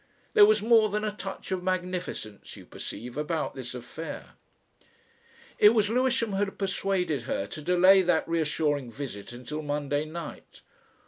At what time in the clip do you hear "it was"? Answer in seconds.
5.59-5.91